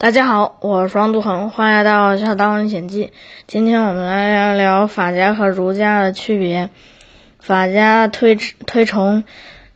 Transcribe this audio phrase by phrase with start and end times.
[0.00, 3.06] 大家好，我是双杜恒，欢迎来到《小大历险记》。
[3.48, 6.70] 今天我们来聊聊法家和儒家的区别。
[7.40, 9.24] 法家推推崇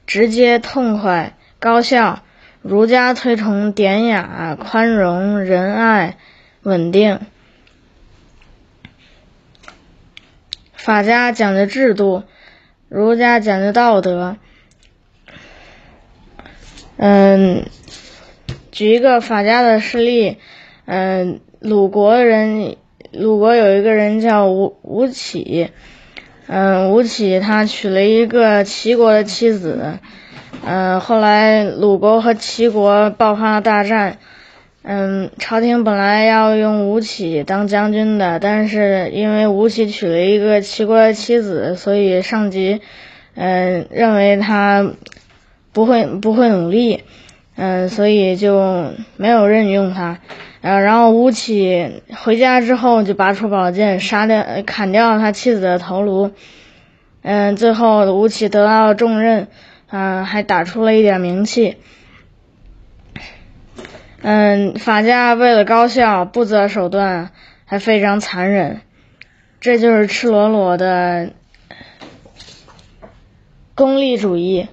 [0.07, 2.21] 直接、痛快、高效；
[2.63, 6.17] 儒家推崇典雅、宽容、仁爱、
[6.63, 7.19] 稳定。
[10.75, 12.23] 法家讲究制度，
[12.89, 14.37] 儒家讲究道德。
[16.97, 17.67] 嗯。
[18.73, 20.39] 举一个法家的事例，
[20.87, 22.77] 嗯，鲁国人，
[23.13, 25.69] 鲁国有一个人叫吴吴起，
[26.47, 29.99] 嗯，吴起他娶了一个齐国的妻子，
[30.65, 34.17] 嗯，后来鲁国和齐国爆发了大战，
[34.83, 42.81] 嗯，朝廷本来要用吴起当将军的，但是因为吴起娶了一个齐国的妻子，所以上级，
[43.35, 44.95] 嗯，认为他
[45.75, 47.03] 不会不会努力。
[47.57, 50.19] 嗯，所以就没有任用他。
[50.63, 56.31] 呃，然后吴起回家之后就拔出宝剑，杀掉、砍掉他妻子的头颅。
[57.23, 59.49] 嗯，最后吴起得到了重任，
[59.91, 61.77] 嗯，还打出了一点名气。
[64.23, 67.31] 嗯，法家为了高效，不择手段，
[67.65, 68.81] 还非常残忍。
[69.61, 71.31] 这就是赤裸裸的
[73.75, 74.69] 功利主义。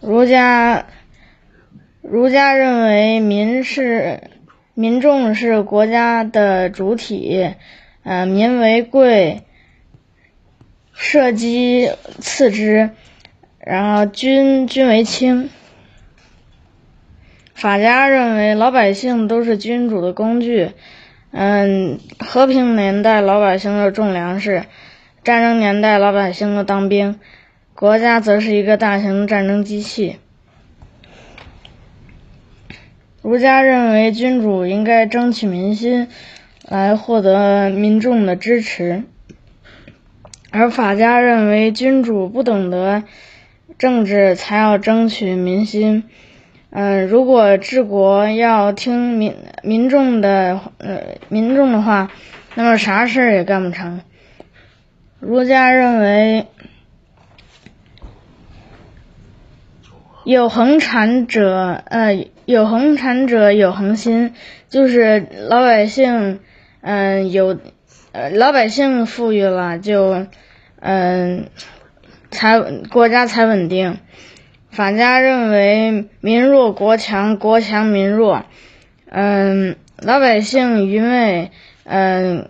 [0.00, 0.86] 儒家，
[2.00, 4.30] 儒家认为民是
[4.72, 7.54] 民众是国家的主体，
[8.02, 9.42] 呃，民为贵，
[10.94, 12.90] 社稷次之，
[13.58, 15.50] 然后君君为轻。
[17.52, 20.70] 法家认为老百姓都是君主的工具，
[21.30, 24.64] 嗯，和平年代老百姓都种粮食，
[25.22, 27.20] 战争年代老百姓都当兵。
[27.80, 30.18] 国家则是一个大型战争机器。
[33.22, 36.08] 儒家认为君主应该争取民心，
[36.68, 39.04] 来获得民众的支持；
[40.50, 43.04] 而法家认为君主不懂得
[43.78, 46.04] 政治，才要争取民心。
[46.68, 52.10] 嗯，如果治国要听民民众的呃民众的话，
[52.54, 54.02] 那么啥事儿也干不成。
[55.18, 56.46] 儒家认为。
[60.24, 64.34] 有恒产者，呃，有恒产者有恒心，
[64.68, 66.40] 就是老百姓，
[66.82, 67.58] 嗯，有，
[68.12, 70.26] 呃，老百姓富裕了，就，
[70.80, 71.46] 嗯，
[72.30, 73.98] 才国家才稳定。
[74.70, 78.44] 法家认为民弱国强，国强民弱，
[79.10, 81.50] 嗯，老百姓愚昧，
[81.84, 82.48] 嗯，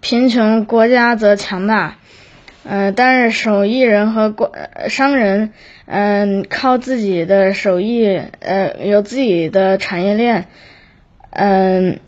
[0.00, 1.96] 贫穷，国家则强大。
[2.64, 5.52] 嗯，但是手艺人和官商人，
[5.86, 10.46] 嗯，靠自己的手艺，呃，有自己的产业链，
[11.30, 11.98] 嗯，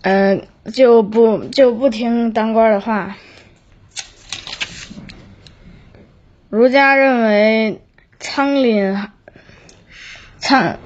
[0.00, 3.16] 嗯，就不就不听当官的话。
[6.48, 7.82] 儒家认为
[8.18, 9.08] 仓廪
[10.38, 10.78] 仓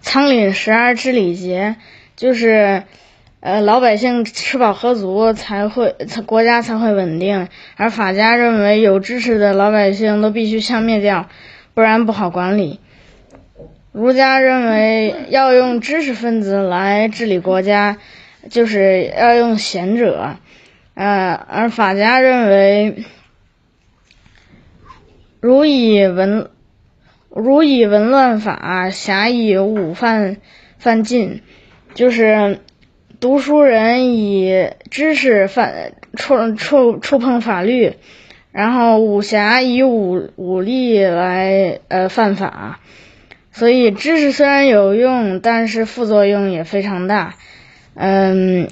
[0.00, 1.74] 仓廪实而知礼节，
[2.14, 2.84] 就是。
[3.42, 7.48] 呃，老百姓吃饱喝足才会，国家才会稳定。
[7.76, 11.28] 而法家认为，有知识的老百姓都必须消灭掉，
[11.74, 12.78] 不然不好管理。
[13.90, 17.98] 儒家认为要用知识分子来治理国家，
[18.48, 20.36] 就是要用贤者。
[20.94, 23.04] 呃，而法家认为，
[25.40, 26.48] 儒以文，
[27.28, 30.36] 儒以文乱法，侠以武犯
[30.78, 31.42] 犯禁，
[31.92, 32.60] 就是。
[33.22, 37.92] 读书人以知识犯触触触碰法律，
[38.50, 42.80] 然后武侠以武武力来呃犯法，
[43.52, 47.36] 所以知识虽然有用，但是副作用也非常大，
[47.94, 48.66] 嗯，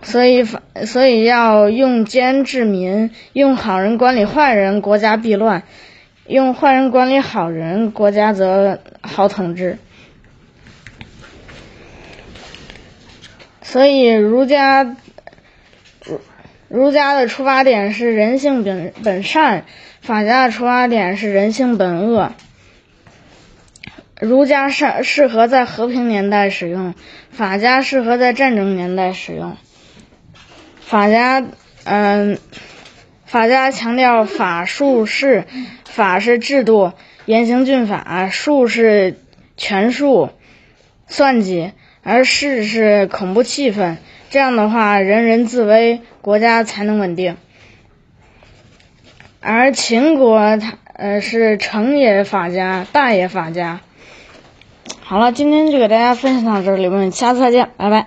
[0.00, 5.60] 所以法所以要用奸治民，用好人管理坏人，国家必乱；
[6.26, 9.76] 用坏人管理好人，国家则好统治。
[13.74, 14.84] 所以，儒家
[16.04, 16.20] 儒
[16.68, 19.64] 儒家的出发点是人性本本善，
[20.00, 22.30] 法家的出发点是人性本恶。
[24.20, 26.94] 儒家适适合在和平年代使用，
[27.32, 29.56] 法家适合在战争年代使用。
[30.80, 31.44] 法家，
[31.82, 32.38] 嗯，
[33.26, 35.46] 法家强调法术势，
[35.84, 36.92] 法是制度，
[37.26, 39.18] 严刑峻法；术是
[39.56, 40.30] 权术，
[41.08, 41.72] 算计。
[42.04, 43.96] 而事是恐怖气氛，
[44.30, 47.36] 这样的话，人人自危，国家才能稳定。
[49.40, 53.80] 而秦国，它呃，是成也法家，大也法家。
[55.00, 58.06] 好了，今天就给大家分享到这里，我们下次再见，拜拜。